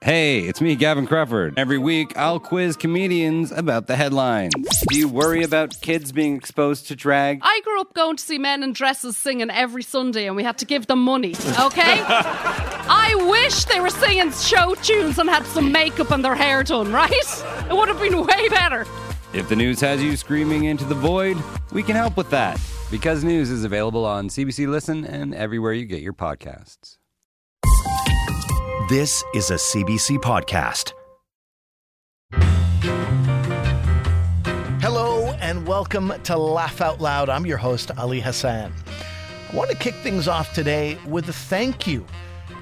[0.00, 1.54] Hey, it's me, Gavin Crawford.
[1.58, 4.54] Every week, I'll quiz comedians about the headlines.
[4.88, 7.40] Do you worry about kids being exposed to drag?
[7.42, 10.56] I grew up going to see men in dresses singing every Sunday and we had
[10.58, 12.00] to give them money, okay?
[12.06, 16.92] I wish they were singing show tunes and had some makeup and their hair done,
[16.92, 17.12] right?
[17.68, 18.86] It would have been way better.
[19.34, 21.36] If the news has you screaming into the void,
[21.72, 22.60] we can help with that.
[22.88, 26.98] Because News is available on CBC Listen and everywhere you get your podcasts.
[28.88, 30.94] This is a CBC podcast.
[34.80, 37.28] Hello and welcome to Laugh Out Loud.
[37.28, 38.72] I'm your host, Ali Hassan.
[39.52, 42.06] I want to kick things off today with a thank you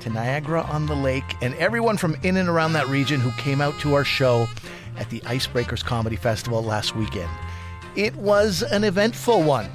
[0.01, 3.61] to Niagara on the Lake and everyone from in and around that region who came
[3.61, 4.49] out to our show
[4.97, 7.31] at the Icebreakers Comedy Festival last weekend.
[7.95, 9.71] It was an eventful one.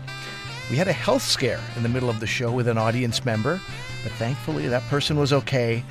[0.69, 3.61] We had a health scare in the middle of the show with an audience member,
[4.03, 5.85] but thankfully that person was okay.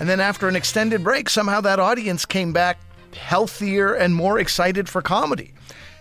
[0.00, 2.78] And then after an extended break, somehow that audience came back
[3.14, 5.52] healthier and more excited for comedy.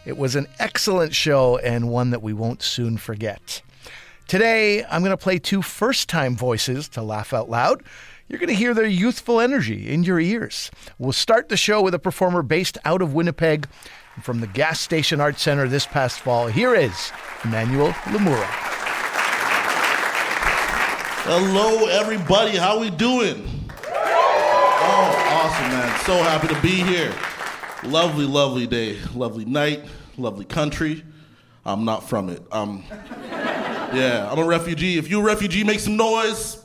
[0.06, 3.62] It was an excellent show and one that we won't soon forget.
[4.28, 7.84] Today, I'm going to play two first time voices to laugh out loud.
[8.28, 10.70] You're going to hear their youthful energy in your ears.
[11.00, 13.68] We'll start the show with a performer based out of Winnipeg
[14.22, 16.48] from the Gas Station Arts Center this past fall.
[16.48, 17.12] Here is
[17.44, 18.46] Emmanuel Lomuro.
[21.24, 22.58] Hello, everybody.
[22.58, 23.57] How are we doing?
[25.58, 26.00] Awesome, man.
[26.02, 27.12] So happy to be here.
[27.84, 29.00] Lovely, lovely day.
[29.16, 29.86] Lovely night.
[30.16, 31.04] Lovely country.
[31.66, 32.44] I'm not from it.
[32.52, 35.00] Um, yeah, I'm a refugee.
[35.00, 36.64] If you're a refugee, make some noise.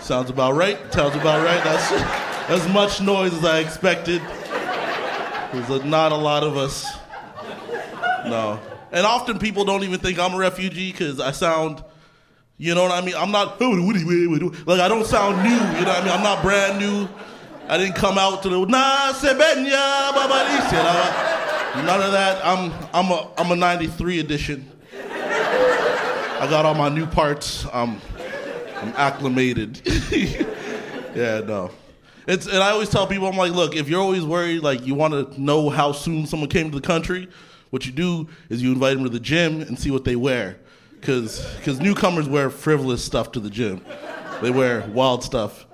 [0.00, 0.78] Sounds about right.
[0.92, 1.64] Sounds about right.
[1.64, 1.92] That's
[2.50, 4.20] as much noise as I expected.
[5.54, 6.94] There's not a lot of us.
[8.26, 8.60] No.
[8.90, 11.82] And often people don't even think I'm a refugee because I sound,
[12.62, 13.16] you know what I mean?
[13.16, 16.12] I'm not, like, I don't sound new, you know what I mean?
[16.12, 17.08] I'm not brand new.
[17.66, 21.84] I didn't come out to the, nah, sebenya, babalicia.
[21.84, 22.40] None of that.
[22.44, 24.70] I'm, I'm, a, I'm a 93 edition.
[25.10, 27.66] I got all my new parts.
[27.72, 28.00] I'm,
[28.76, 29.80] I'm acclimated.
[31.16, 31.72] yeah, no.
[32.28, 34.94] It's, and I always tell people, I'm like, look, if you're always worried, like you
[34.94, 37.28] want to know how soon someone came to the country,
[37.70, 40.58] what you do is you invite them to the gym and see what they wear.
[41.02, 43.84] Because because newcomers wear frivolous stuff to the gym.
[44.40, 45.66] They wear wild stuff.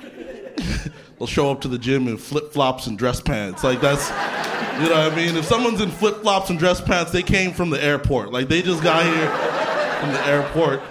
[1.18, 3.64] They'll show up to the gym in flip flops and dress pants.
[3.64, 4.10] Like that's,
[4.80, 5.34] you know what I mean?
[5.36, 8.32] If someone's in flip flops and dress pants, they came from the airport.
[8.32, 9.28] Like they just got here
[9.98, 10.82] from the airport,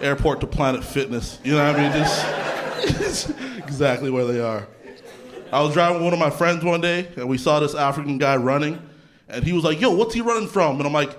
[0.00, 1.38] airport to Planet Fitness.
[1.44, 1.92] You know what I mean?
[2.98, 4.66] Just exactly where they are.
[5.52, 8.18] I was driving with one of my friends one day, and we saw this African
[8.18, 8.80] guy running,
[9.28, 11.16] and he was like, "Yo, what's he running from?" And I'm like,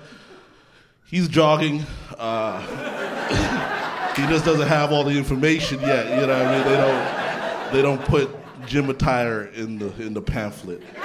[1.12, 1.86] "He's jogging.
[2.18, 2.62] Uh,
[4.16, 6.10] he just doesn't have all the information yet.
[6.10, 6.68] You know what I mean?
[6.68, 8.30] They don't, they don't put
[8.66, 10.82] gym attire in the in the pamphlet.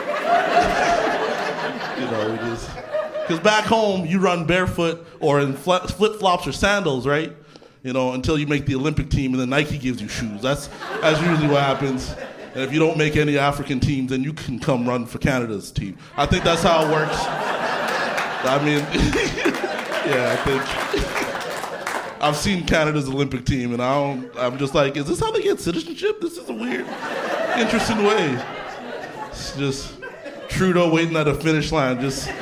[1.98, 2.38] you know,
[3.22, 7.32] because back home you run barefoot or in flip flops or sandals, right?
[7.82, 10.42] You know, until you make the Olympic team, and then Nike gives you shoes.
[10.42, 10.68] That's
[11.00, 12.14] that's usually what happens.
[12.54, 15.70] And if you don't make any African teams, then you can come run for Canada's
[15.70, 15.98] team.
[16.16, 17.16] I think that's how it works.
[18.48, 18.80] I mean,
[20.06, 20.62] yeah, I think
[22.22, 24.30] I've seen Canada's Olympic team, and I don't.
[24.36, 26.20] I'm just like, is this how they get citizenship?
[26.20, 26.86] This is a weird,
[27.58, 28.42] interesting way.
[29.28, 29.94] It's just
[30.48, 32.26] Trudeau waiting at a finish line, just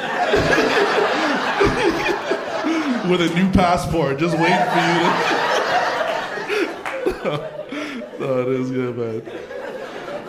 [3.09, 4.99] with a new passport, just waiting for you
[7.13, 7.51] to.
[8.21, 9.44] no, good, man.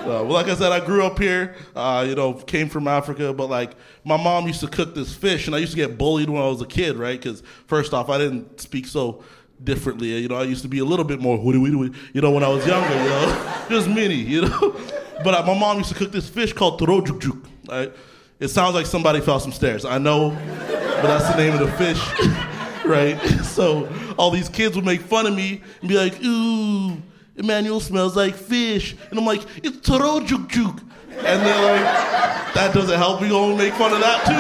[0.06, 1.56] Uh, well, like I said, I grew up here.
[1.76, 3.72] Uh, you know, came from Africa, but like
[4.04, 6.48] my mom used to cook this fish, and I used to get bullied when I
[6.48, 7.20] was a kid, right?
[7.20, 9.24] Because first off, I didn't speak so
[9.64, 10.16] differently.
[10.18, 12.68] You know, I used to be a little bit more you know, when I was
[12.68, 12.94] younger.
[12.96, 14.14] You know, just mini.
[14.14, 14.80] You know,
[15.24, 17.44] but uh, my mom used to cook this fish called torojukjuk.
[17.68, 17.92] Right?
[18.40, 19.86] It sounds like somebody fell some stairs.
[19.86, 23.18] I know, but that's the name of the fish, right?
[23.44, 27.02] So all these kids would make fun of me and be like, ooh.
[27.38, 28.96] Emmanuel smells like fish.
[29.10, 30.82] And I'm like, it's Torojuk Juk.
[31.10, 33.22] And they're like, that doesn't help.
[33.22, 34.34] We gonna make fun of that too.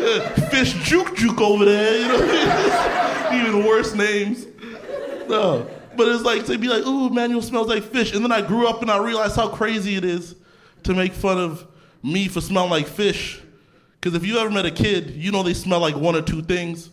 [0.00, 0.46] You know?
[0.50, 2.20] fish Juk Juk over there, you know?
[3.48, 4.46] Even worse names.
[5.28, 5.68] No.
[5.96, 8.14] But it's like, they'd be like, ooh, Emmanuel smells like fish.
[8.14, 10.34] And then I grew up and I realized how crazy it is
[10.84, 11.66] to make fun of
[12.02, 13.40] me for smelling like fish.
[14.00, 16.42] Because if you ever met a kid, you know they smell like one or two
[16.42, 16.90] things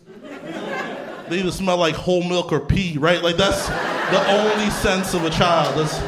[1.28, 3.22] they either smell like whole milk or pee, right?
[3.22, 5.78] Like that's the only sense of a child.
[5.78, 5.98] That's,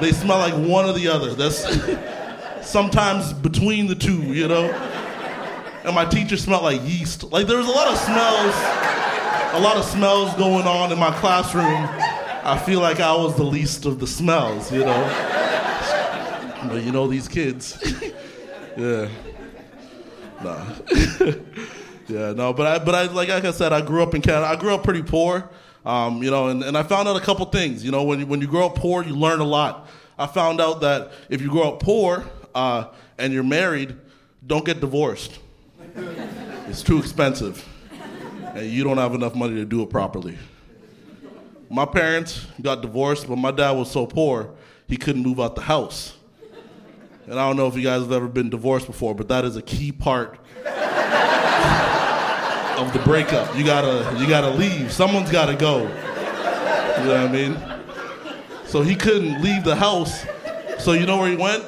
[0.00, 1.34] they smell like one or the other.
[1.34, 1.66] That's
[2.68, 4.64] sometimes between the two, you know?
[5.84, 7.22] And my teacher smelled like yeast.
[7.24, 8.54] Like there was a lot of smells,
[9.54, 11.88] a a lot of smells going on in my classroom.
[12.44, 15.02] I feel like I was the least of the smells, you know.
[16.68, 17.78] But you know these kids.
[18.76, 19.08] yeah.
[20.42, 20.64] Nah.
[22.08, 24.46] yeah, no, but I, but I, like, like I said, I grew up in Canada.
[24.46, 25.48] I grew up pretty poor,
[25.84, 27.84] um, you know, and, and I found out a couple things.
[27.84, 29.88] You know, when you, when you grow up poor, you learn a lot.
[30.18, 32.24] I found out that if you grow up poor
[32.54, 32.86] uh,
[33.18, 33.96] and you're married,
[34.46, 35.38] don't get divorced.
[36.68, 37.64] It's too expensive,
[38.56, 40.36] and you don't have enough money to do it properly.
[41.70, 44.50] My parents got divorced, but my dad was so poor
[44.88, 46.16] he couldn't move out the house.
[47.26, 49.56] And I don't know if you guys have ever been divorced before, but that is
[49.56, 50.38] a key part
[52.76, 53.56] of the breakup.
[53.56, 54.92] You gotta you gotta leave.
[54.92, 55.82] Someone's gotta go.
[55.82, 57.56] You know what I mean?
[58.66, 60.24] So he couldn't leave the house.
[60.78, 61.64] So you know where he went?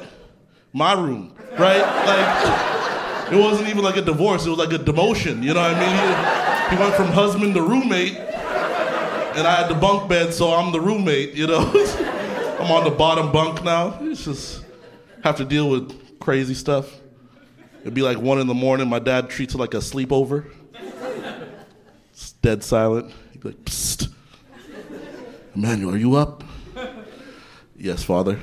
[0.73, 1.81] My room, right?
[1.81, 4.45] Like it wasn't even like a divorce.
[4.45, 5.43] It was like a demotion.
[5.43, 6.69] You know what I mean?
[6.69, 10.71] He, he went from husband to roommate, and I had the bunk bed, so I'm
[10.71, 11.33] the roommate.
[11.33, 11.59] You know,
[12.59, 13.97] I'm on the bottom bunk now.
[14.01, 14.63] It's just
[15.23, 16.99] have to deal with crazy stuff.
[17.81, 18.89] It'd be like one in the morning.
[18.89, 20.51] My dad treats it like a sleepover.
[22.41, 23.11] Dead silent.
[23.31, 24.09] He'd be like, "Psst,
[25.55, 26.43] Emmanuel, are you up?"
[27.77, 28.39] yes, father.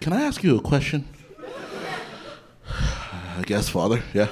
[0.00, 1.06] Can I ask you a question?
[2.66, 4.02] I guess, father.
[4.14, 4.28] Yeah.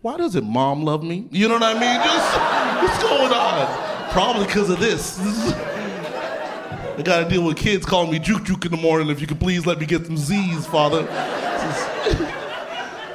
[0.00, 1.28] Why doesn't mom love me?
[1.30, 2.00] You know what I mean?
[2.02, 4.10] Just what's going on?
[4.10, 5.18] Probably because of this.
[5.20, 9.10] I gotta deal with kids calling me juke juke in the morning.
[9.10, 11.00] If you could please let me get some Z's, father.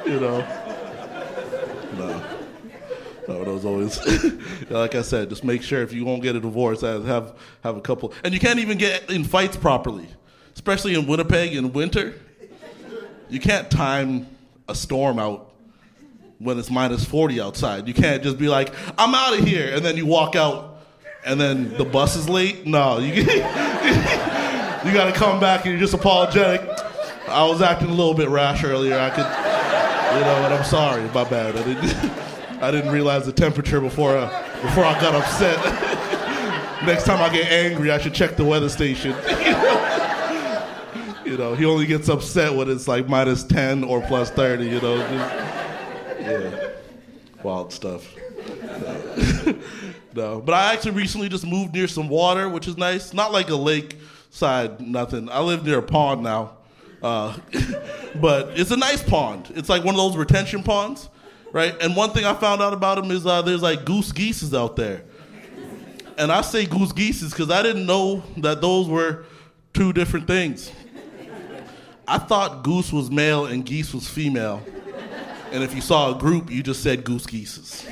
[0.06, 0.44] you know.
[3.64, 3.98] No, always.
[4.70, 7.06] like I said, just make sure if you won't get a divorce, have
[7.62, 8.12] have a couple.
[8.24, 10.08] And you can't even get in fights properly,
[10.54, 12.14] especially in Winnipeg in winter.
[13.28, 14.28] You can't time
[14.68, 15.52] a storm out
[16.38, 17.88] when it's minus 40 outside.
[17.88, 20.80] You can't just be like, I'm out of here, and then you walk out,
[21.24, 22.66] and then the bus is late.
[22.66, 23.24] No, you, you
[24.92, 26.60] got to come back and you're just apologetic.
[27.28, 28.98] I was acting a little bit rash earlier.
[28.98, 29.26] I could,
[30.14, 31.02] you know, and I'm sorry.
[31.12, 31.56] My bad.
[31.56, 32.12] I didn't,
[32.60, 34.28] I didn't realize the temperature before, uh,
[34.62, 35.56] before I got upset.
[36.86, 39.10] Next time I get angry, I should check the weather station.
[41.24, 44.80] you know, he only gets upset when it's like minus 10 or plus 30, you
[44.80, 44.98] know.
[44.98, 46.68] Just, yeah,
[47.42, 48.14] wild stuff.
[48.76, 49.54] No.
[50.14, 50.40] no.
[50.40, 53.14] but I actually recently just moved near some water, which is nice.
[53.14, 53.96] Not like a lake
[54.30, 55.28] side, nothing.
[55.30, 56.56] I live near a pond now,
[57.02, 57.36] uh,
[58.20, 59.50] but it's a nice pond.
[59.54, 61.08] It's like one of those retention ponds,
[61.56, 61.74] right?
[61.80, 64.76] And one thing I found out about them is uh, there's like goose geeses out
[64.76, 65.04] there.
[66.18, 69.24] And I say goose geeses because I didn't know that those were
[69.72, 70.70] two different things.
[72.06, 74.62] I thought goose was male and geese was female.
[75.50, 77.86] And if you saw a group, you just said goose geeses.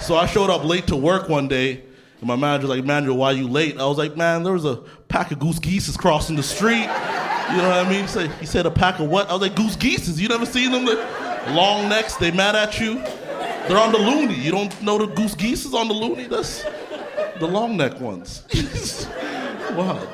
[0.00, 1.84] So I showed up late to work one day,
[2.18, 3.78] and my manager was like, Manuel, why you late?
[3.78, 6.82] I was like, man, there was a pack of goose geeses crossing the street.
[6.82, 8.02] You know what I mean?
[8.02, 9.28] He said, he said a pack of what?
[9.30, 10.20] I was like, goose geeses.
[10.20, 10.84] You never seen them?
[10.84, 13.02] They're long necks, they mad at you.
[13.68, 14.34] They're on the loony.
[14.34, 16.26] You don't know the goose geese is on the loony?
[16.26, 16.62] That's
[17.38, 18.44] the long neck ones.
[19.72, 20.06] wow.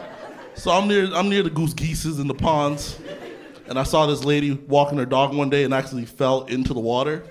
[0.55, 2.99] So I'm near I'm near the goose geeses in the ponds,
[3.69, 6.81] and I saw this lady walking her dog one day and actually fell into the
[6.81, 7.25] water,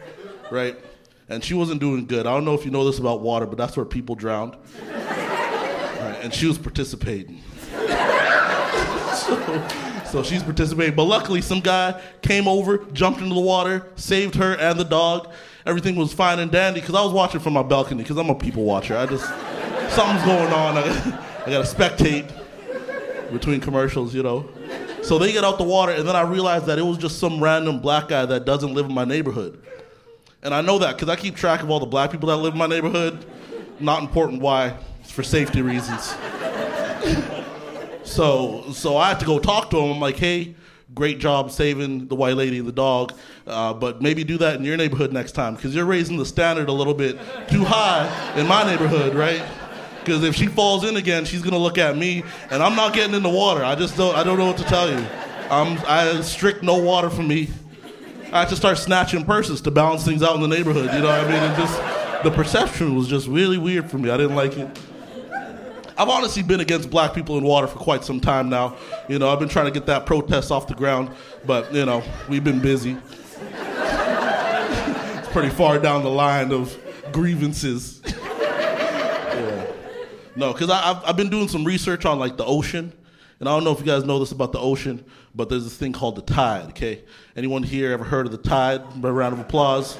[0.51, 0.77] right?
[1.30, 2.27] And she wasn't doing good.
[2.27, 4.56] I don't know if you know this about water, but that's where people drowned.
[6.02, 7.44] Right, and she was participating.
[7.71, 9.37] so,
[10.11, 10.95] so she's participating.
[10.95, 15.31] But luckily, some guy came over, jumped into the water, saved her and the dog.
[15.65, 18.35] Everything was fine and dandy because I was watching from my balcony because I'm a
[18.35, 18.97] people watcher.
[18.97, 19.25] I just,
[19.94, 20.77] something's going on.
[20.77, 20.81] I,
[21.45, 22.31] I got to spectate
[23.31, 24.49] between commercials, you know.
[25.01, 27.41] So they get out the water, and then I realized that it was just some
[27.41, 29.63] random black guy that doesn't live in my neighborhood.
[30.44, 32.53] And I know that because I keep track of all the black people that live
[32.53, 33.25] in my neighborhood.
[33.80, 36.13] Not important why, it's for safety reasons.
[38.11, 39.94] So, so I had to go talk to him.
[39.94, 40.56] I'm like, hey,
[40.94, 43.13] great job saving the white lady and the dog,
[43.47, 46.69] uh, but maybe do that in your neighborhood next time because you're raising the standard
[46.69, 47.18] a little bit
[47.49, 49.44] too high in my neighborhood, right?
[49.99, 53.15] Because if she falls in again, she's gonna look at me, and I'm not getting
[53.15, 53.63] in the water.
[53.63, 54.15] I just don't.
[54.15, 55.06] I don't know what to tell you.
[55.49, 57.49] I'm I strict no water for me.
[58.33, 60.91] I had to start snatching purses to balance things out in the neighborhood.
[60.94, 61.44] You know what I mean?
[61.44, 64.09] And just the perception was just really weird for me.
[64.09, 64.80] I didn't like it.
[65.98, 68.76] I've honestly been against black people in water for quite some time now.
[69.07, 71.12] You know, I've been trying to get that protest off the ground,
[71.45, 72.98] but you know, we've been busy.
[75.18, 76.78] it's pretty far down the line of
[77.12, 78.02] grievances.
[78.06, 79.68] yeah.
[80.36, 82.94] No, because I've, I've been doing some research on like the ocean.
[83.40, 85.76] And I don't know if you guys know this about the ocean, but there's this
[85.76, 87.02] thing called the tide, okay?
[87.36, 88.83] Anyone here ever heard of the tide?
[89.04, 89.98] A round of applause.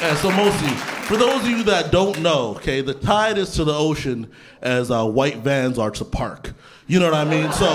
[0.00, 3.38] And so most of you, for those of you that don't know, okay, the tide
[3.38, 4.28] is to the ocean
[4.60, 6.52] as uh, white vans are to park.
[6.88, 7.52] You know what I mean?
[7.52, 7.68] So,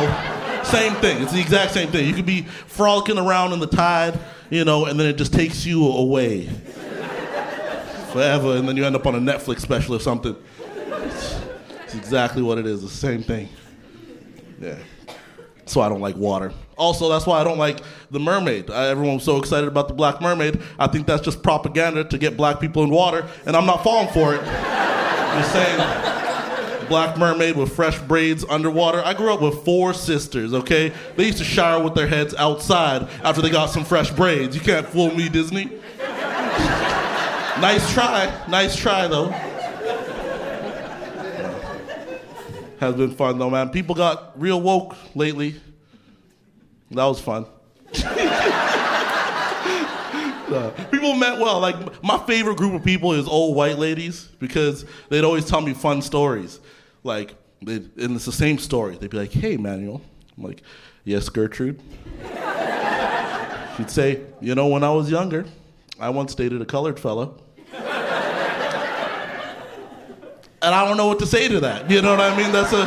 [0.63, 1.21] same thing.
[1.23, 2.07] It's the exact same thing.
[2.07, 4.19] You could be frolicking around in the tide,
[4.49, 6.47] you know, and then it just takes you away
[8.11, 10.35] forever, and then you end up on a Netflix special or something.
[10.75, 11.39] It's,
[11.83, 12.81] it's exactly what it is.
[12.81, 13.47] The same thing.
[14.59, 14.77] Yeah.
[15.75, 16.53] Why I don't like water.
[16.77, 18.69] Also, that's why I don't like The Mermaid.
[18.71, 20.61] I, everyone was so excited about The Black Mermaid.
[20.79, 24.09] I think that's just propaganda to get black people in water, and I'm not falling
[24.09, 24.41] for it.
[25.31, 26.11] Just saying.
[26.89, 29.01] Black Mermaid with fresh braids underwater.
[29.05, 30.91] I grew up with four sisters, okay?
[31.15, 34.55] They used to shower with their heads outside after they got some fresh braids.
[34.55, 35.71] You can't fool me, Disney.
[37.61, 38.45] nice try.
[38.49, 39.29] Nice try, though.
[42.81, 43.69] Has been fun, though, man.
[43.69, 45.61] People got real woke lately.
[46.89, 47.45] That was fun.
[50.51, 51.61] Uh, people meant well.
[51.61, 55.73] Like my favorite group of people is old white ladies because they'd always tell me
[55.73, 56.59] fun stories.
[57.05, 57.35] Like,
[57.65, 58.97] and it's the same story.
[58.97, 60.01] They'd be like, "Hey, Manuel,"
[60.37, 60.61] I'm like,
[61.05, 61.79] "Yes, Gertrude."
[63.77, 65.45] She'd say, "You know, when I was younger,
[65.97, 67.31] I once dated a colored fella."
[70.61, 71.89] And I don't know what to say to that.
[71.89, 72.51] You know what I mean?
[72.51, 72.85] That's a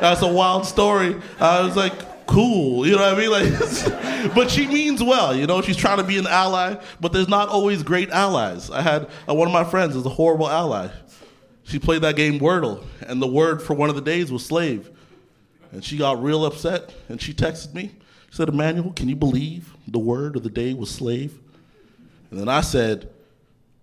[0.00, 1.16] that's a wild story.
[1.38, 2.86] I was like, cool.
[2.86, 3.30] You know what I mean?
[3.30, 5.34] Like, but she means well.
[5.34, 8.70] You know, she's trying to be an ally, but there's not always great allies.
[8.70, 10.88] I had uh, one of my friends is a horrible ally.
[11.64, 14.90] She played that game Wordle, and the word for one of the days was slave.
[15.72, 17.92] And she got real upset, and she texted me.
[18.30, 21.38] She said, Emmanuel, can you believe the word of the day was slave?
[22.30, 23.08] And then I said,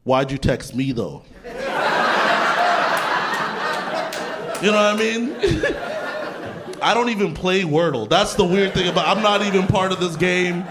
[0.03, 1.23] Why'd you text me though?
[4.61, 5.35] You know what I mean?
[6.81, 8.09] I don't even play Wordle.
[8.09, 10.65] That's the weird thing about I'm not even part of this game.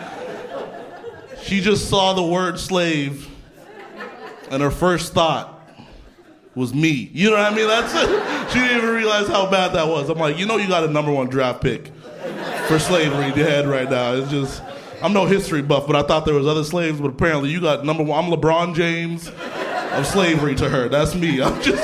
[1.43, 3.29] She just saw the word slave
[4.51, 5.57] and her first thought
[6.55, 7.11] was me.
[7.13, 7.69] You know what I mean?
[7.69, 8.53] That's it.
[8.53, 10.09] She didn't even realize how bad that was.
[10.09, 11.89] I'm like, you know you got a number one draft pick
[12.67, 14.15] for slavery in your head right now.
[14.15, 14.63] It's just
[15.03, 17.85] I'm no history buff, but I thought there was other slaves, but apparently you got
[17.85, 18.25] number one.
[18.25, 20.89] I'm LeBron James of slavery to her.
[20.89, 21.41] That's me.
[21.43, 21.83] I'm just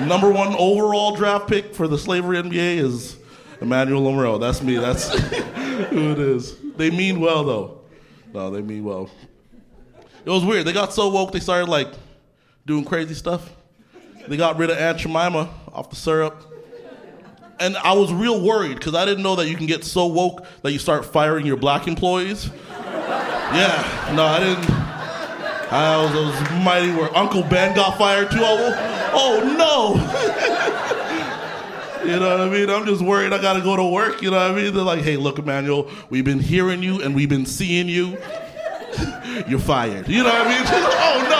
[0.00, 3.16] number one overall draft pick for the slavery NBA is
[3.60, 4.40] Emmanuel Lomuro.
[4.40, 4.76] That's me.
[4.76, 5.08] That's
[5.90, 6.56] who it is.
[6.76, 7.80] They mean well though.
[8.34, 9.10] No, they mean well.
[10.24, 10.66] It was weird.
[10.66, 11.88] They got so woke they started like
[12.66, 13.52] doing crazy stuff.
[14.28, 16.42] They got rid of Aunt Jemima off the syrup.
[17.58, 20.44] And I was real worried because I didn't know that you can get so woke
[20.62, 22.50] that you start firing your black employees.
[22.74, 24.70] Yeah, no, I didn't.
[25.72, 27.14] I was, I was mighty worried.
[27.14, 28.38] Uncle Ben got fired too.
[28.40, 28.70] Oh,
[29.16, 29.94] oh no.
[32.04, 32.70] you know what I mean?
[32.70, 34.22] I'm just worried I gotta go to work.
[34.22, 34.72] You know what I mean?
[34.74, 38.18] They're like, hey, look, Emmanuel, we've been hearing you and we've been seeing you.
[39.48, 40.08] You're fired.
[40.08, 40.62] You know what I mean?
[40.68, 41.36] oh no.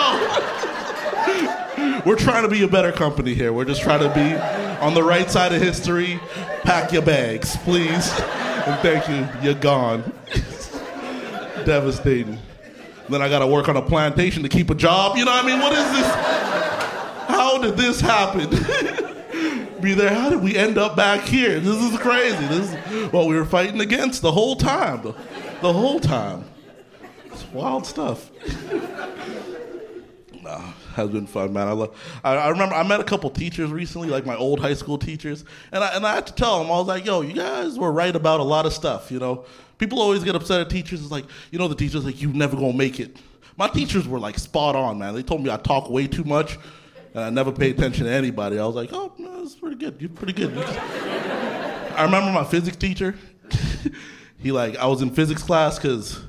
[2.05, 3.53] We're trying to be a better company here.
[3.53, 4.35] We're just trying to be
[4.81, 6.21] on the right side of history.
[6.63, 8.13] Pack your bags, please.
[8.67, 9.29] And thank you.
[9.43, 10.13] You're gone.
[11.65, 12.39] Devastating.
[13.09, 15.17] Then I got to work on a plantation to keep a job.
[15.17, 15.61] You know what I mean?
[15.61, 16.07] What is this?
[17.29, 18.51] How did this happen?
[19.81, 20.15] Be there.
[20.15, 21.61] How did we end up back here?
[21.61, 22.47] This is crazy.
[22.47, 25.03] This is what we were fighting against the whole time.
[25.03, 25.13] The,
[25.61, 26.45] the whole time.
[27.27, 28.31] It's wild stuff.
[30.43, 30.61] Nah,
[30.95, 31.67] has been fun, man.
[31.67, 31.97] I love.
[32.23, 35.45] I, I remember I met a couple teachers recently, like my old high school teachers,
[35.73, 37.91] and I and I had to tell them I was like, "Yo, you guys were
[37.91, 39.45] right about a lot of stuff." You know,
[39.79, 41.03] people always get upset at teachers.
[41.03, 43.17] It's like, you know, the teachers like, "You never gonna make it."
[43.57, 45.15] My teachers were like spot on, man.
[45.15, 46.59] They told me I talk way too much,
[47.17, 48.59] and I never paid attention to anybody.
[48.59, 49.97] I was like, "Oh, no, that's pretty good.
[49.99, 53.15] You're pretty good." I remember my physics teacher.
[54.39, 56.21] he like I was in physics class because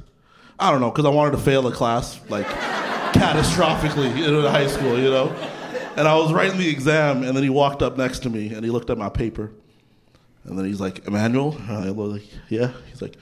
[0.58, 4.98] I don't know because I wanted to fail a class like catastrophically in high school,
[4.98, 5.28] you know.
[5.98, 8.64] And I was writing the exam, and then he walked up next to me and
[8.64, 9.52] he looked at my paper,
[10.46, 13.18] and then he's like, "Emmanuel," and I was like, "Yeah." He's like,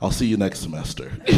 [0.00, 1.36] "I'll see you next semester." you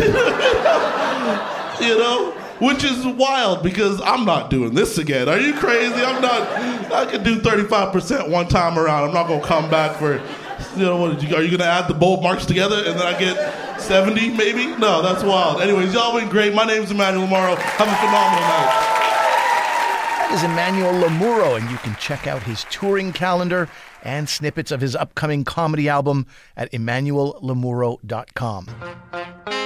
[1.98, 2.41] know.
[2.62, 5.28] Which is wild because I'm not doing this again.
[5.28, 6.00] Are you crazy?
[6.00, 6.48] I'm not.
[6.92, 9.08] I can do 35% one time around.
[9.08, 10.22] I'm not gonna come back for
[10.76, 13.80] you know, what, are you to add the bold marks together and then I get
[13.80, 14.66] 70 maybe?
[14.76, 15.60] No, that's wild.
[15.60, 16.54] Anyways, y'all been great.
[16.54, 17.56] My name's Emmanuel Morrow.
[17.56, 18.88] Have a phenomenal night.
[20.18, 23.68] That is Emmanuel Lomuro, and you can check out his touring calendar
[24.02, 26.26] and snippets of his upcoming comedy album
[26.56, 29.61] at emmanuellomuro.com.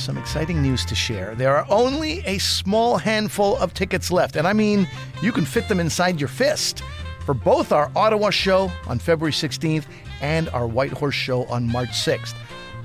[0.00, 1.34] Some exciting news to share.
[1.34, 4.88] There are only a small handful of tickets left, and I mean,
[5.22, 6.82] you can fit them inside your fist
[7.26, 9.84] for both our Ottawa show on February 16th
[10.22, 12.34] and our Whitehorse show on March 6th.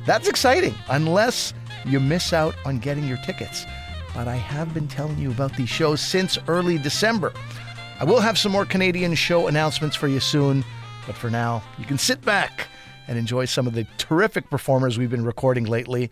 [0.05, 1.53] That's exciting, unless
[1.85, 3.65] you miss out on getting your tickets.
[4.13, 7.33] but I have been telling you about these shows since early December.
[7.99, 10.63] I will have some more Canadian show announcements for you soon,
[11.07, 12.67] but for now, you can sit back
[13.07, 16.11] and enjoy some of the terrific performers we've been recording lately,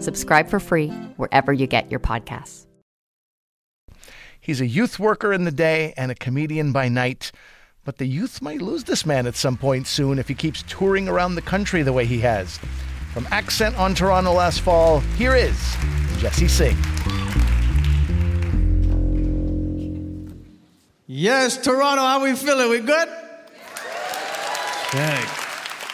[0.00, 2.66] Subscribe for free wherever you get your podcasts.
[4.40, 7.30] He's a youth worker in the day and a comedian by night.
[7.84, 11.08] But the youth might lose this man at some point soon if he keeps touring
[11.08, 12.58] around the country the way he has.
[13.12, 15.56] From Accent on Toronto last fall, here is
[16.18, 16.76] Jesse Singh.
[21.06, 22.70] Yes, Toronto, how we feeling?
[22.70, 23.08] We good?
[24.92, 25.39] Dang.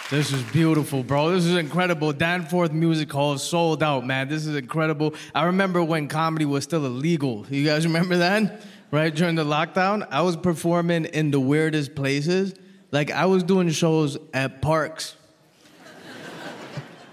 [0.09, 1.31] This is beautiful, bro.
[1.31, 2.13] This is incredible.
[2.13, 4.29] Danforth Music Hall sold out, man.
[4.29, 5.15] This is incredible.
[5.35, 7.45] I remember when comedy was still illegal.
[7.51, 8.63] You guys remember that?
[8.93, 12.55] Right during the lockdown, I was performing in the weirdest places.
[12.93, 15.17] Like I was doing shows at parks.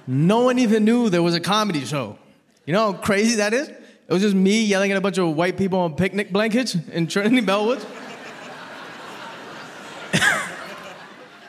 [0.06, 2.20] no one even knew there was a comedy show.
[2.68, 3.70] You know how crazy that is?
[3.70, 7.08] It was just me yelling at a bunch of white people on picnic blankets in
[7.08, 7.84] Trinity Bellwoods.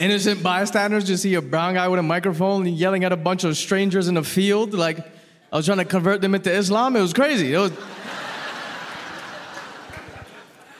[0.00, 3.56] Innocent bystanders just see a brown guy with a microphone yelling at a bunch of
[3.56, 4.74] strangers in a field.
[4.74, 4.98] Like
[5.52, 6.96] I was trying to convert them into Islam.
[6.96, 7.54] It was crazy.
[7.54, 7.72] It was.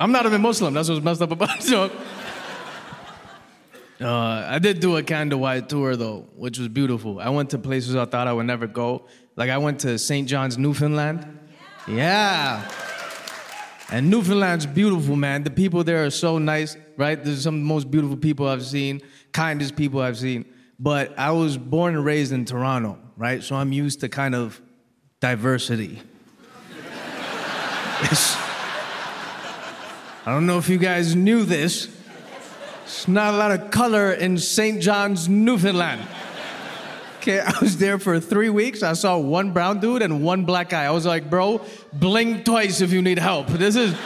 [0.00, 0.74] I'm not even Muslim.
[0.74, 1.62] That's what's messed up about it.
[4.00, 7.20] So, uh, I did do a Canada wide tour though, which was beautiful.
[7.20, 9.06] I went to places I thought I would never go.
[9.36, 10.28] Like I went to St.
[10.28, 11.38] John's, Newfoundland.
[11.86, 12.68] Yeah.
[13.90, 15.44] And Newfoundland's beautiful, man.
[15.44, 17.22] The people there are so nice, right?
[17.22, 20.46] There's some of the most beautiful people I've seen, kindest people I've seen.
[20.78, 23.42] But I was born and raised in Toronto, right?
[23.42, 24.60] So I'm used to kind of
[25.20, 26.02] diversity.
[30.26, 31.88] I don't know if you guys knew this.
[32.84, 34.80] There's not a lot of color in St.
[34.80, 36.00] John's, Newfoundland.
[37.28, 38.82] I was there for three weeks.
[38.82, 40.84] I saw one brown dude and one black guy.
[40.84, 43.48] I was like, bro, blink twice if you need help.
[43.48, 43.94] This is.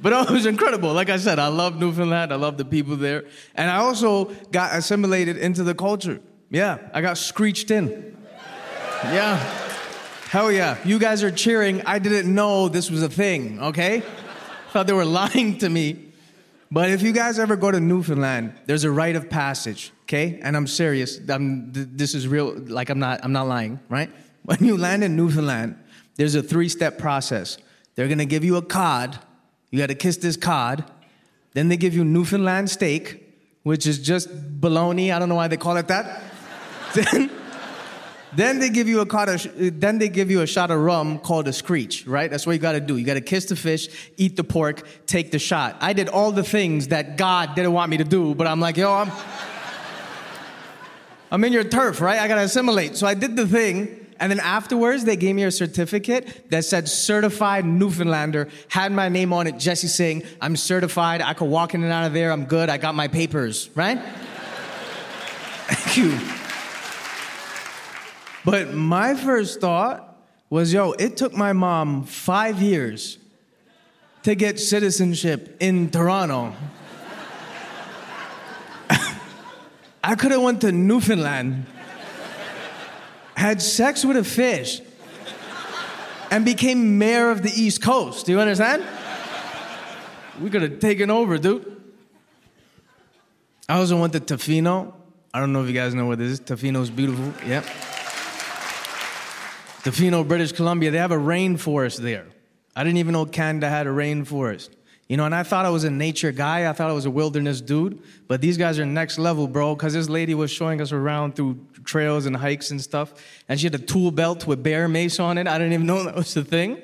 [0.00, 0.92] But it was incredible.
[0.92, 2.32] Like I said, I love Newfoundland.
[2.32, 3.24] I love the people there.
[3.54, 6.20] And I also got assimilated into the culture.
[6.50, 8.16] Yeah, I got screeched in.
[9.04, 9.36] Yeah.
[10.30, 10.78] Hell yeah.
[10.84, 11.82] You guys are cheering.
[11.84, 14.02] I didn't know this was a thing, okay?
[14.70, 16.12] Thought they were lying to me.
[16.70, 20.38] But if you guys ever go to Newfoundland, there's a rite of passage, okay?
[20.42, 21.18] And I'm serious.
[21.28, 22.54] I'm, th- this is real.
[22.54, 23.20] Like I'm not.
[23.22, 24.10] I'm not lying, right?
[24.44, 25.76] When you land in Newfoundland,
[26.16, 27.58] there's a three-step process.
[27.94, 29.18] They're gonna give you a cod.
[29.70, 30.90] You got to kiss this cod.
[31.52, 33.24] Then they give you Newfoundland steak,
[33.62, 34.28] which is just
[34.60, 35.12] bologna.
[35.12, 36.22] I don't know why they call it that.
[36.94, 37.30] then,
[38.34, 41.18] then they give you a of, uh, then they give you a shot of rum
[41.18, 42.30] called a screech, right?
[42.30, 42.96] That's what you got to do.
[42.96, 45.76] You got to kiss the fish, eat the pork, take the shot.
[45.80, 48.76] I did all the things that God didn't want me to do, but I'm like,
[48.76, 49.10] yo, I'm
[51.30, 52.18] I'm in your turf, right?
[52.18, 52.96] I got to assimilate.
[52.96, 56.88] So I did the thing, and then afterwards they gave me a certificate that said
[56.88, 60.22] certified Newfoundlander, had my name on it, Jesse Singh.
[60.40, 61.20] I'm certified.
[61.20, 62.32] I could walk in and out of there.
[62.32, 62.70] I'm good.
[62.70, 63.98] I got my papers, right?
[65.68, 66.37] Thank you.
[68.50, 70.16] But my first thought
[70.48, 73.18] was, yo, it took my mom five years
[74.22, 76.54] to get citizenship in Toronto.
[80.02, 81.66] I could have went to Newfoundland,
[83.36, 84.80] had sex with a fish,
[86.30, 88.24] and became mayor of the East Coast.
[88.24, 88.82] Do you understand?
[90.40, 91.82] We could have taken over, dude.
[93.68, 94.94] I also went to Tofino.
[95.34, 96.40] I don't know if you guys know what this is.
[96.40, 97.34] Tofino's beautiful.
[97.46, 97.66] Yep.
[99.88, 102.26] Tofino, British Columbia, they have a rainforest there.
[102.76, 104.68] I didn't even know Canada had a rainforest.
[105.08, 106.68] You know, and I thought I was a nature guy.
[106.68, 108.02] I thought I was a wilderness dude.
[108.26, 111.58] But these guys are next level, bro, because this lady was showing us around through
[111.84, 113.14] trails and hikes and stuff.
[113.48, 115.48] And she had a tool belt with bear mace on it.
[115.48, 116.82] I didn't even know that was the thing.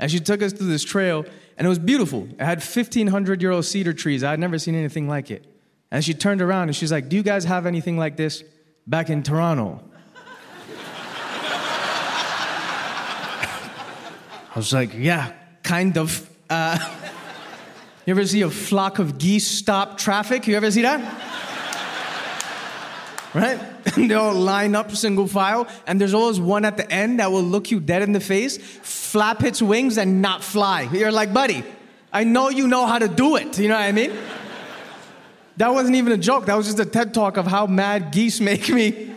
[0.00, 1.24] And she took us through this trail,
[1.56, 2.24] and it was beautiful.
[2.24, 4.24] It had 1,500 year old cedar trees.
[4.24, 5.46] I had never seen anything like it.
[5.92, 8.42] And she turned around and she's like, Do you guys have anything like this
[8.88, 9.80] back in Toronto?
[14.54, 16.28] I was like, Yeah, kind of.
[16.48, 16.78] Uh,
[18.06, 20.46] you ever see a flock of geese stop traffic?
[20.46, 21.00] You ever see that?
[23.34, 23.74] right?
[23.96, 27.30] and they all line up single file, and there's always one at the end that
[27.30, 30.82] will look you dead in the face, flap its wings, and not fly.
[30.92, 31.64] You're like, buddy,
[32.12, 33.58] I know you know how to do it.
[33.58, 34.12] You know what I mean?
[35.56, 36.46] That wasn't even a joke.
[36.46, 39.14] That was just a TED talk of how mad geese make me.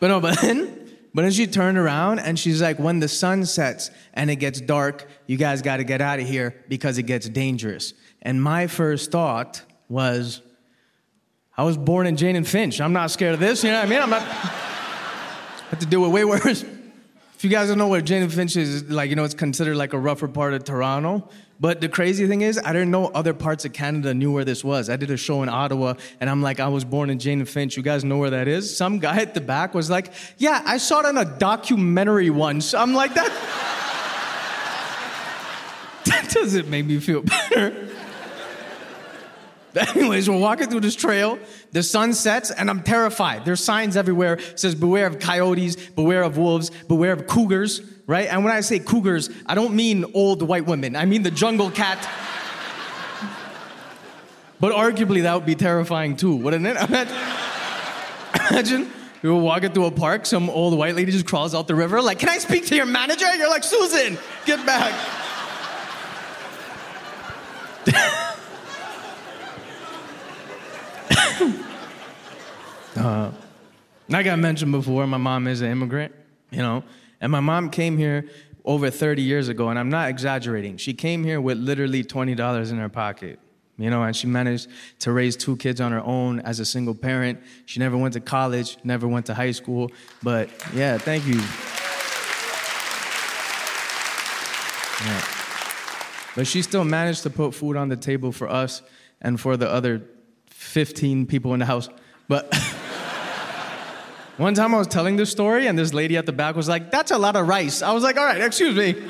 [0.00, 0.83] But no, but then,
[1.14, 4.60] but then she turned around and she's like, when the sun sets and it gets
[4.60, 7.94] dark, you guys got to get out of here because it gets dangerous.
[8.20, 10.42] And my first thought was,
[11.56, 12.80] I was born in Jane and Finch.
[12.80, 13.62] I'm not scared of this.
[13.62, 14.02] You know what I mean?
[14.02, 14.22] I'm not.
[14.22, 14.24] I
[15.70, 16.64] have to deal with way worse.
[17.36, 19.92] If you guys don't know where Jane Finch is, like, you know, it's considered like
[19.92, 21.28] a rougher part of Toronto.
[21.60, 24.64] But the crazy thing is, I didn't know other parts of Canada knew where this
[24.64, 24.90] was.
[24.90, 27.48] I did a show in Ottawa, and I'm like, I was born in Jane and
[27.48, 27.76] Finch.
[27.76, 28.76] You guys know where that is?
[28.76, 32.74] Some guy at the back was like, Yeah, I saw it on a documentary once.
[32.74, 33.30] I'm like, That,
[36.06, 37.88] that doesn't make me feel better.
[39.94, 41.38] Anyways, we're walking through this trail.
[41.72, 43.44] The sun sets, and I'm terrified.
[43.44, 44.34] There's signs everywhere.
[44.34, 48.28] It says, "Beware of coyotes, beware of wolves, beware of cougars." Right?
[48.28, 50.94] And when I say cougars, I don't mean old white women.
[50.94, 51.98] I mean the jungle cat.
[54.60, 56.76] but arguably, that would be terrifying too, wouldn't it?
[58.50, 60.26] Imagine, we were walking through a park.
[60.26, 62.86] Some old white lady just crawls out the river, like, "Can I speak to your
[62.86, 64.94] manager?" You're like, "Susan, get back."
[72.96, 73.32] Uh,
[74.08, 76.14] like I mentioned before, my mom is an immigrant,
[76.50, 76.84] you know,
[77.20, 78.28] and my mom came here
[78.64, 80.76] over 30 years ago, and I'm not exaggerating.
[80.76, 83.38] She came here with literally $20 in her pocket,
[83.76, 84.68] you know, and she managed
[85.00, 87.40] to raise two kids on her own as a single parent.
[87.66, 89.90] She never went to college, never went to high school,
[90.22, 91.40] but yeah, thank you.
[95.04, 95.24] Yeah.
[96.36, 98.82] But she still managed to put food on the table for us
[99.20, 100.02] and for the other
[100.74, 101.88] 15 people in the house.
[102.26, 102.52] But
[104.38, 106.90] one time I was telling this story, and this lady at the back was like,
[106.90, 107.80] That's a lot of rice.
[107.80, 109.00] I was like, All right, excuse me.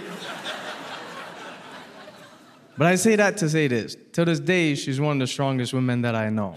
[2.76, 3.96] but I say that to say this.
[4.12, 6.56] To this day, she's one of the strongest women that I know,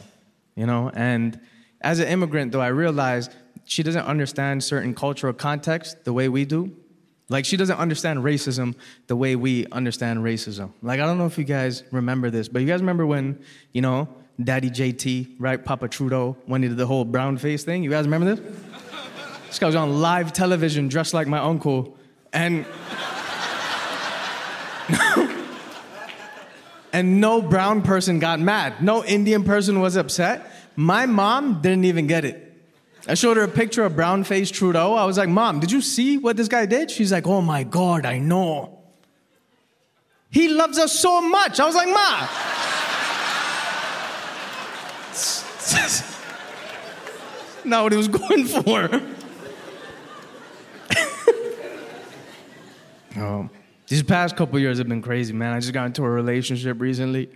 [0.56, 0.92] you know?
[0.94, 1.40] And
[1.80, 6.44] as an immigrant, though, I realized she doesn't understand certain cultural context the way we
[6.44, 6.76] do.
[7.30, 8.76] Like, she doesn't understand racism
[9.08, 10.74] the way we understand racism.
[10.82, 13.42] Like, I don't know if you guys remember this, but you guys remember when,
[13.72, 14.10] you know,
[14.44, 15.64] Daddy JT, right?
[15.64, 17.84] Papa Trudeau, when he did the whole brown face thing.
[17.84, 18.56] You guys remember this?
[19.48, 21.98] This guy was on live television dressed like my uncle.
[22.34, 22.66] And.
[26.94, 28.84] and no brown person got mad.
[28.84, 30.52] No Indian person was upset.
[30.76, 32.44] My mom didn't even get it.
[33.08, 34.94] I showed her a picture of brown faced Trudeau.
[34.94, 36.92] I was like, Mom, did you see what this guy did?
[36.92, 38.80] She's like, Oh my God, I know.
[40.30, 41.60] He loves us so much.
[41.60, 42.28] I was like, Ma.
[47.66, 48.90] Not what he was going for.
[53.22, 53.50] um,
[53.88, 55.54] these past couple years have been crazy, man.
[55.54, 57.30] I just got into a relationship recently,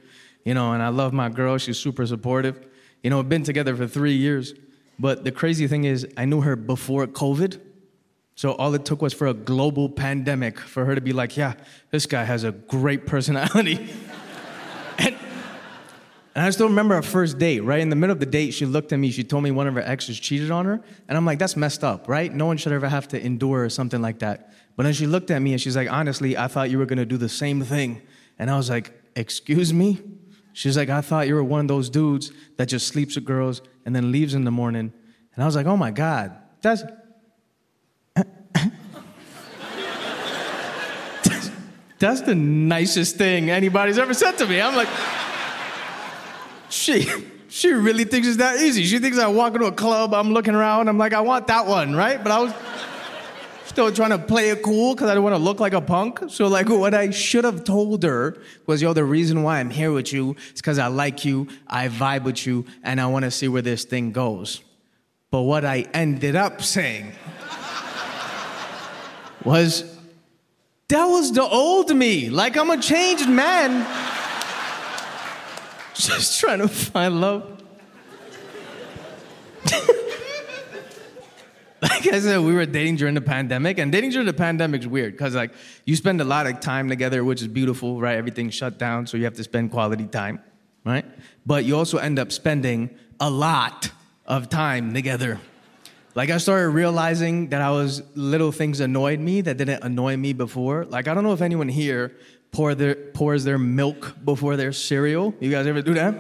[0.45, 1.57] you know, and I love my girl.
[1.57, 2.65] She's super supportive.
[3.03, 4.53] You know, we've been together for three years.
[4.97, 7.59] But the crazy thing is, I knew her before COVID.
[8.35, 11.55] So all it took was for a global pandemic for her to be like, yeah,
[11.89, 13.89] this guy has a great personality.
[16.35, 17.79] and, I still remember our first date, right?
[17.79, 19.73] In the middle of the date, she looked at me, she told me one of
[19.73, 20.81] her exes cheated on her.
[21.07, 22.33] And I'm like, that's messed up, right?
[22.33, 24.53] No one should ever have to endure something like that.
[24.75, 27.05] But then she looked at me and she's like, honestly, I thought you were gonna
[27.05, 28.01] do the same thing.
[28.39, 29.99] And I was like, excuse me?
[30.53, 33.61] She's like, I thought you were one of those dudes that just sleeps with girls
[33.85, 34.91] and then leaves in the morning.
[35.35, 36.83] And I was like, oh my God, that's.
[41.99, 44.59] that's the nicest thing anybody's ever said to me.
[44.59, 44.89] I'm like,
[46.71, 47.09] she,
[47.47, 48.85] she really thinks it's that easy.
[48.85, 51.67] She thinks I walk into a club, I'm looking around, I'm like, I want that
[51.67, 52.21] one, right?
[52.21, 52.53] But I was
[53.65, 56.21] still trying to play it cool because I didn't want to look like a punk.
[56.27, 59.91] So, like, what I should have told her was, yo, the reason why I'm here
[59.91, 63.31] with you is because I like you, I vibe with you, and I want to
[63.31, 64.61] see where this thing goes.
[65.29, 67.13] But what I ended up saying
[69.45, 69.97] was,
[70.89, 72.29] that was the old me.
[72.29, 73.87] Like, I'm a changed man.
[76.07, 77.43] Just trying to find love.
[81.79, 84.87] like I said, we were dating during the pandemic, and dating during the pandemic is
[84.87, 85.51] weird because like
[85.85, 88.17] you spend a lot of time together, which is beautiful, right?
[88.17, 90.39] Everything's shut down, so you have to spend quality time,
[90.83, 91.05] right?
[91.45, 93.91] But you also end up spending a lot
[94.25, 95.39] of time together.
[96.15, 100.33] Like I started realizing that I was little things annoyed me that didn't annoy me
[100.33, 100.85] before.
[100.85, 102.15] Like I don't know if anyone here
[102.51, 105.33] pour their, pours their milk before their cereal.
[105.39, 106.15] You guys ever do that?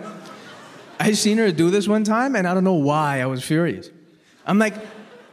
[0.99, 3.89] I seen her do this one time, and I don't know why I was furious.
[4.45, 4.75] I'm like,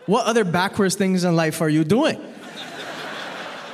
[0.06, 2.20] what other backwards things in life are you doing?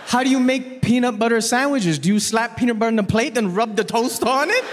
[0.06, 1.98] How do you make peanut butter sandwiches?
[1.98, 4.64] Do you slap peanut butter on the plate and rub the toast on it?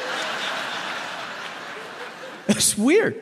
[2.48, 3.16] It's weird.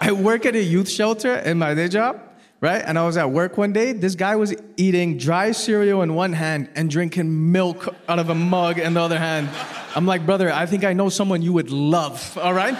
[0.00, 2.20] I work at a youth shelter in my day job,
[2.64, 2.82] right?
[2.82, 3.92] And I was at work one day.
[3.92, 8.34] This guy was eating dry cereal in one hand and drinking milk out of a
[8.34, 9.50] mug in the other hand.
[9.94, 12.72] I'm like, brother, I think I know someone you would love, all right?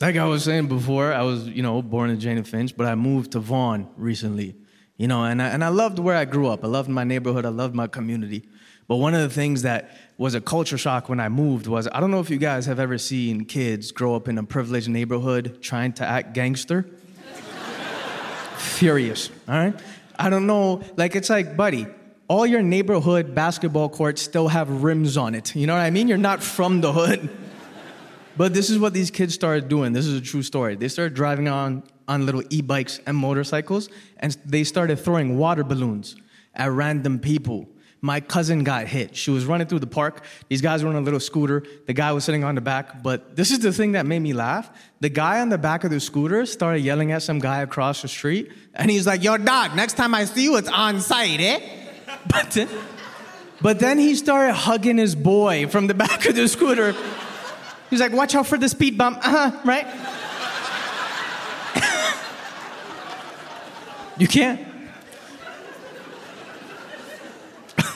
[0.00, 2.94] like I was saying before, I was, you know, born in Jane Finch, but I
[2.94, 4.54] moved to Vaughan recently,
[4.98, 6.62] you know, and I, and I loved where I grew up.
[6.62, 7.46] I loved my neighborhood.
[7.46, 8.46] I loved my community.
[8.90, 12.00] But one of the things that was a culture shock when I moved was I
[12.00, 15.62] don't know if you guys have ever seen kids grow up in a privileged neighborhood
[15.62, 16.86] trying to act gangster.
[18.56, 19.80] Furious, all right?
[20.18, 21.86] I don't know, like it's like, buddy,
[22.26, 25.54] all your neighborhood basketball courts still have rims on it.
[25.54, 26.08] You know what I mean?
[26.08, 27.30] You're not from the hood.
[28.36, 29.92] But this is what these kids started doing.
[29.92, 30.74] This is a true story.
[30.74, 35.62] They started driving on, on little e bikes and motorcycles, and they started throwing water
[35.62, 36.16] balloons
[36.54, 37.68] at random people.
[38.02, 39.14] My cousin got hit.
[39.14, 40.24] She was running through the park.
[40.48, 41.64] These guys were on a little scooter.
[41.86, 43.02] The guy was sitting on the back.
[43.02, 44.70] But this is the thing that made me laugh.
[45.00, 48.08] The guy on the back of the scooter started yelling at some guy across the
[48.08, 48.50] street.
[48.74, 51.60] And he's like, Yo, dog, next time I see you, it's on site, eh?
[52.26, 52.68] But then,
[53.62, 56.94] but then he started hugging his boy from the back of the scooter.
[57.88, 59.18] He's like, watch out for the speed bump.
[59.18, 59.86] Uh huh, right?
[64.18, 64.69] you can't.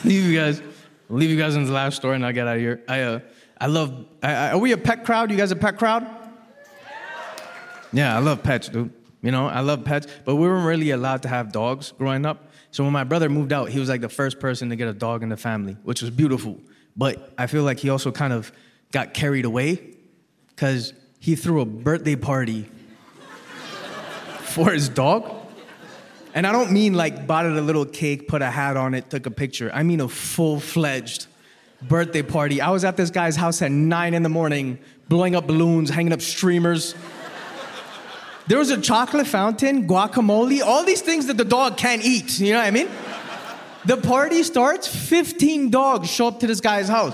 [0.05, 0.61] Leave you guys.
[1.09, 2.83] I'll leave you guys in the last story and I'll get out of here.
[2.87, 3.19] I, uh,
[3.59, 4.05] I love.
[4.21, 5.31] I, I, are we a pet crowd?
[5.31, 6.05] You guys a pet crowd?
[7.91, 8.91] Yeah, I love pets, dude.
[9.21, 12.49] You know, I love pets, but we weren't really allowed to have dogs growing up.
[12.71, 14.93] So when my brother moved out, he was like the first person to get a
[14.93, 16.59] dog in the family, which was beautiful.
[16.95, 18.51] But I feel like he also kind of
[18.91, 19.95] got carried away
[20.49, 22.69] because he threw a birthday party
[24.41, 25.44] for his dog.
[26.35, 29.09] And I don't mean like bought it a little cake, put a hat on it,
[29.09, 29.71] took a picture.
[29.73, 31.27] I mean a full fledged
[31.81, 32.59] birthday party.
[32.59, 36.11] I was at this guy's house at nine in the morning, blowing up balloons, hanging
[36.11, 36.93] up streamers.
[38.47, 42.37] There was a chocolate fountain, guacamole, all these things that the dog can't eat.
[42.39, 42.89] You know what I mean?
[43.85, 47.13] The party starts, 15 dogs show up to this guy's house.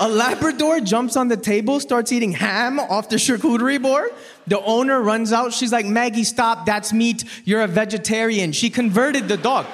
[0.00, 4.10] A Labrador jumps on the table, starts eating ham off the charcuterie board.
[4.46, 5.52] The owner runs out.
[5.52, 6.66] She's like, Maggie, stop.
[6.66, 7.24] That's meat.
[7.44, 8.52] You're a vegetarian.
[8.52, 9.66] She converted the dog.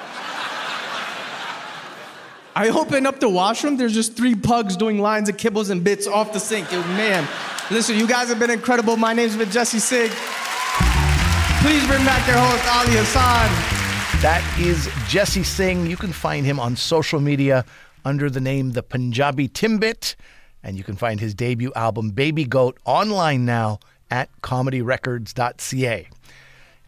[2.53, 3.77] I open up the washroom.
[3.77, 6.71] There's just three pugs doing lines of kibbles and bits off the sink.
[6.71, 7.27] Man,
[7.71, 8.97] listen, you guys have been incredible.
[8.97, 10.11] My name's been Jesse Singh.
[11.61, 13.49] Please bring back your host, Ali Hassan.
[14.21, 15.87] That is Jesse Singh.
[15.87, 17.65] You can find him on social media
[18.05, 20.15] under the name The Punjabi Timbit.
[20.63, 26.07] And you can find his debut album, Baby Goat, online now at comedyrecords.ca.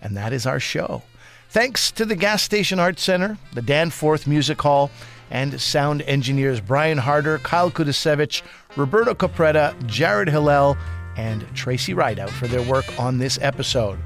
[0.01, 1.01] And that is our show.
[1.49, 4.91] Thanks to the Gas Station Arts Center, the Danforth Music Hall,
[5.29, 8.41] and sound engineers Brian Harder, Kyle Kudasevich,
[8.75, 10.77] Roberto Capretta, Jared Hillel,
[11.15, 13.99] and Tracy Rideout for their work on this episode.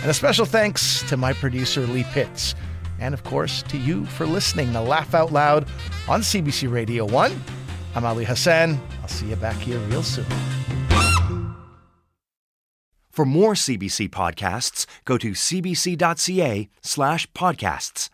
[0.00, 2.54] And a special thanks to my producer, Lee Pitts.
[3.00, 5.66] And of course, to you for listening to Laugh Out Loud
[6.06, 7.32] on CBC Radio 1.
[7.94, 8.78] I'm Ali Hassan.
[9.00, 10.26] I'll see you back here real soon.
[13.10, 18.10] For more CBC podcasts, go to cbc.ca slash podcasts.